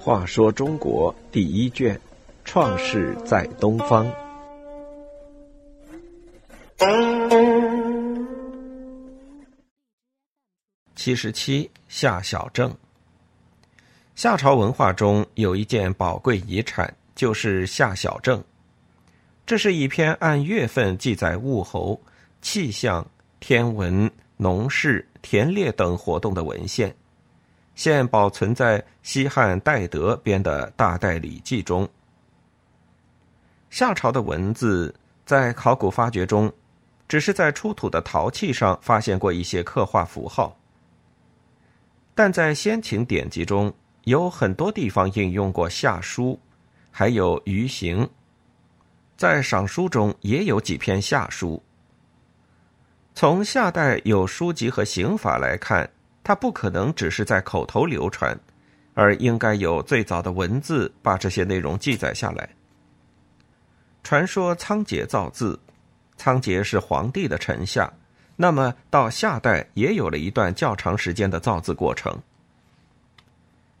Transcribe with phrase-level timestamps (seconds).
[0.00, 2.00] 话说中国第一卷，
[2.44, 4.10] 创世在东方。
[10.96, 12.74] 七十七，夏小正。
[14.14, 18.42] 夏朝文化中有一件宝贵遗产，就是夏小正。
[19.44, 22.00] 这是一篇按月份记载物候、
[22.40, 23.06] 气象、
[23.40, 26.96] 天文、农事、田猎等活动的文献，
[27.74, 31.86] 现保存在西汉戴德编的《大代礼记》中。
[33.68, 34.94] 夏朝的文字
[35.26, 36.50] 在考古发掘中，
[37.06, 40.56] 只是在出土的陶器上发现过一些刻画符号，
[42.14, 43.70] 但在先秦典籍中。
[44.04, 46.40] 有很多地方引用过夏书，
[46.90, 48.08] 还有鱼形，
[49.18, 51.62] 在赏书中也有几篇夏书。
[53.18, 55.90] 从夏代有书籍和刑法来看，
[56.22, 58.38] 它不可能只是在口头流传，
[58.94, 62.48] 而应该有最早的文字把这些内容记载下来。
[64.04, 65.58] 传说仓颉造字，
[66.16, 67.92] 仓颉是皇帝的臣下，
[68.36, 72.16] 那么到夏代也有了一段较长时间的造字过程。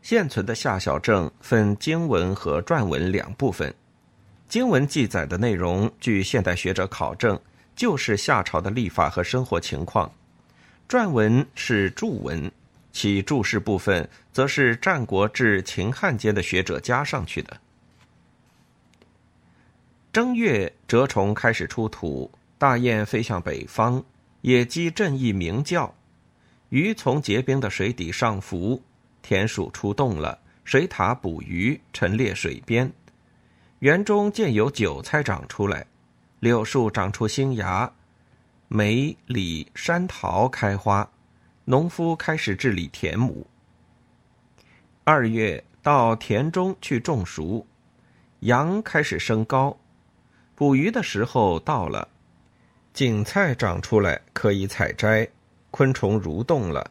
[0.02, 3.72] 现存的夏小正分经文和篆文两部分，
[4.48, 7.38] 经文记载的内容，据现代学者考证，
[7.78, 10.10] 就是夏朝的历法和生活情况；
[10.88, 12.50] 篆文是注文，
[12.90, 17.56] 其注释部分则是战国至秦汉间的学者加上去的。
[20.12, 24.02] 正月，蛰虫开始出土，大雁飞向北方，
[24.40, 25.94] 野鸡振翼鸣叫，
[26.70, 28.82] 鱼从结冰的水底上浮。
[29.22, 32.92] 田鼠出动了，水獭捕鱼，陈列水边。
[33.78, 35.86] 园中见有韭菜长出来，
[36.40, 37.92] 柳树长出新芽，
[38.68, 41.10] 梅、李、山桃开花，
[41.64, 43.44] 农夫开始治理田亩。
[45.02, 47.66] 二月到田中去种熟，
[48.40, 49.76] 羊开始升高，
[50.54, 52.06] 捕鱼的时候到了，
[52.92, 55.28] 锦菜长出来可以采摘，
[55.72, 56.88] 昆虫蠕动了。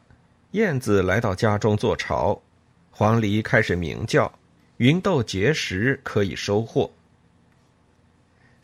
[0.51, 2.41] 燕子来到家中做巢，
[2.91, 4.29] 黄鹂开始鸣叫，
[4.77, 6.91] 芸豆结实，可以收获。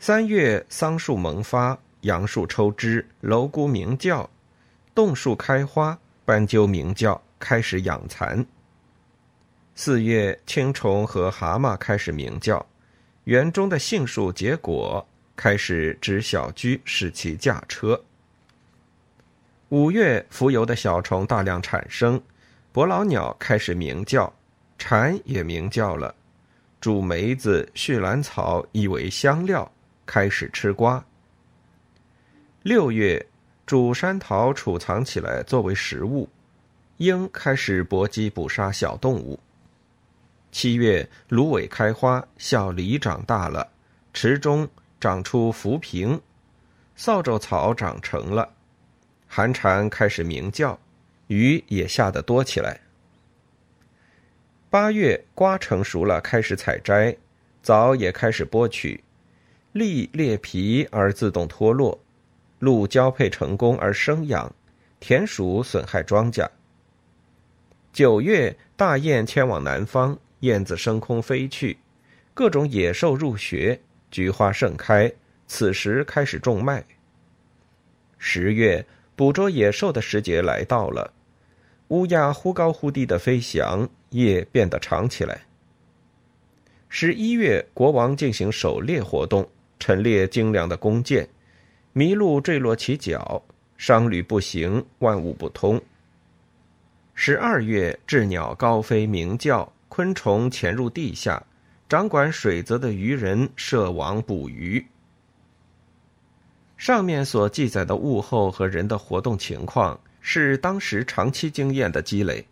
[0.00, 4.28] 三月，桑树萌发，杨树抽枝，蝼蛄鸣叫，
[4.94, 8.44] 洞树开花，斑鸠鸣叫，开始养蚕。
[9.74, 12.64] 四月，青虫和蛤蟆开始鸣叫，
[13.24, 17.98] 园中的杏树结果，开始织小居，使其驾车。
[19.70, 22.20] 五月，浮游的小虫大量产生，
[22.72, 24.30] 伯劳鸟开始鸣叫，
[24.76, 26.14] 蝉也鸣叫了。
[26.78, 29.68] 煮梅子、蕢兰草以为香料，
[30.06, 31.04] 开始吃瓜。
[32.62, 33.26] 六月，
[33.66, 36.28] 煮山桃储藏起来作为食物，
[36.96, 39.38] 鹰开始搏击捕杀小动物。
[40.50, 43.68] 七月，芦苇开花，小梨长大了，
[44.14, 44.66] 池中
[44.98, 46.18] 长出浮萍，
[46.96, 48.48] 扫帚草长成了。
[49.28, 50.78] 寒蝉开始鸣叫，
[51.26, 52.80] 雨也下得多起来。
[54.70, 57.14] 八月瓜成熟了，开始采摘，
[57.62, 59.03] 枣也开始剥取，
[59.74, 62.00] 栗裂皮而自动脱落，
[62.60, 64.50] 鹿交配成功而生养，
[65.00, 66.48] 田鼠损害庄稼。
[67.92, 71.76] 九月大雁迁往南方，燕子升空飞去，
[72.32, 73.80] 各种野兽入学，
[74.12, 75.12] 菊花盛开，
[75.48, 76.84] 此时开始种麦。
[78.16, 78.86] 十月。
[79.16, 81.12] 捕捉野兽的时节来到了，
[81.86, 85.42] 乌鸦忽高忽低的飞翔，夜变得长起来。
[86.88, 89.48] 十一月，国王进行狩猎活动，
[89.84, 91.28] 陈列精良的弓箭，
[91.92, 93.42] 麋鹿坠落其脚，
[93.76, 95.78] 商旅不行，万物不通。
[97.12, 101.44] 十二月，鸷鸟高飞鸣叫，昆虫潜入地下，
[101.86, 104.82] 掌管水泽的渔人设网捕鱼。
[106.78, 112.46] 上面所记载的物候和人的活动情况，是当时长期经验的积累。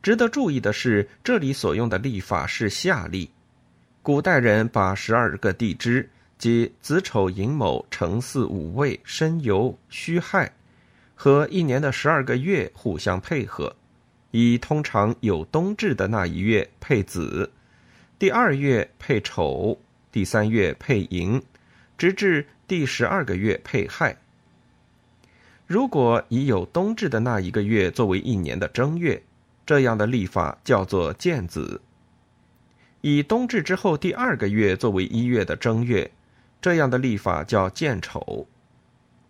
[0.00, 3.28] 值得注意的是，这里所用的历法是夏历。
[4.08, 6.08] 古代人把十二个地支，
[6.38, 10.50] 即子丑寅卯辰巳午未申酉戌亥，
[11.14, 13.76] 和一年的十二个月互相配合，
[14.30, 17.52] 以通常有冬至的那一月配子，
[18.18, 19.78] 第二月配丑，
[20.10, 21.42] 第三月配寅，
[21.98, 22.46] 直至。
[22.66, 24.16] 第十二个月配亥。
[25.66, 29.22] 如果以有冬至的那一个月作为一年的正月，
[29.66, 31.78] 这样的历法叫做建子；
[33.00, 36.10] 以冬至之后第二个月作为一月的正月，
[36.60, 38.46] 这样的历法叫建丑；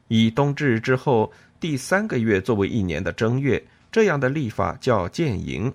[0.08, 3.62] 以冬至之后第三个月作为一年的正月，
[3.92, 5.72] 这样的历法叫建寅。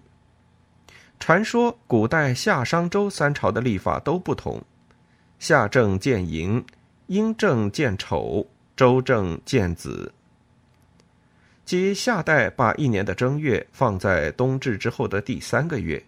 [1.19, 4.61] 传说古代夏商周三朝的历法都不同，
[5.39, 6.65] 夏正建寅，
[7.07, 10.11] 殷正建丑，周正建子。
[11.63, 16.03] 即夏代把一年的正月放在冬至之后的第三个月，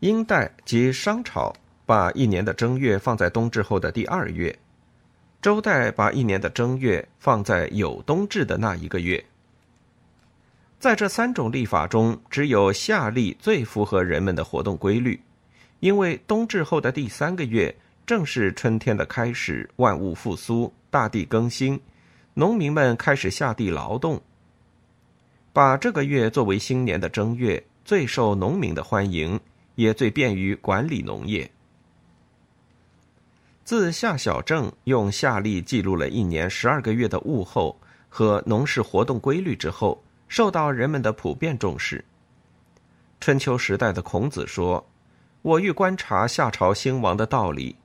[0.00, 1.54] 殷代及商朝
[1.84, 4.58] 把一年的正月放在冬至后的第二月，
[5.42, 9.22] 周代把一年的正月放在有冬至的那一个月。
[10.78, 15.20] 在这三种历法中，只有夏历最符合人们的活动规律，
[15.80, 17.74] 因为冬至后的第三个月
[18.06, 21.78] 正是春天的开始，万物复苏，大地更新，
[22.32, 24.18] 农民们开始下地劳动。
[25.52, 29.38] 把这个月作为新年的正月，最受农民的欢迎，
[29.74, 31.50] 也最便于管理农业。
[33.64, 37.78] 自夏小正用夏历记录了一年十二个月的物候
[38.08, 42.04] 和农事活动规律之后，受到人们的普遍重视。
[43.20, 44.84] 春秋时代的孔子说
[45.42, 47.76] ：“我欲观察夏朝兴亡的道理，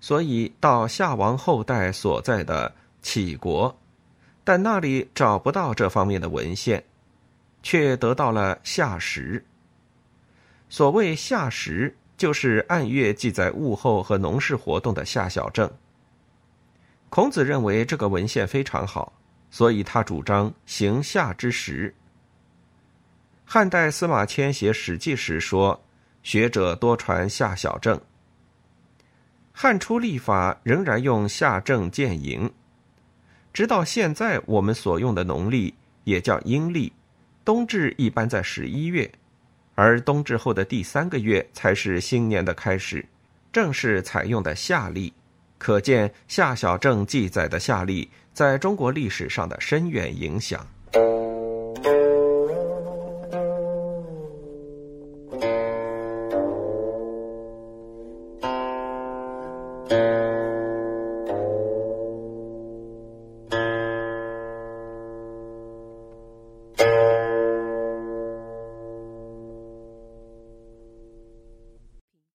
[0.00, 3.76] 所以到夏王后代所在的杞国，
[4.42, 6.82] 但那里找不到这方面的文献。”
[7.62, 9.44] 却得到了夏时。
[10.68, 15.70] 所谓夏时，就是按月记载物候和农事活动的夏小正。
[17.08, 19.12] 孔子认为这个文献非常好，
[19.50, 21.94] 所以他主张行夏之时。
[23.44, 25.80] 汉代司马迁写《史记》时说
[26.24, 28.00] ：“学者多传夏小正。”
[29.58, 32.50] 汉初历法仍然用夏正建寅，
[33.52, 35.72] 直到现在我们所用的农历
[36.02, 36.92] 也叫阴历。
[37.44, 39.08] 冬至一般在十一月，
[39.76, 43.06] 而冬至后的第三个月才是新年的开始，
[43.52, 45.12] 正是采用的夏历。
[45.58, 50.66] 可见夏小正记载的夏历在中国历史上的深远影响。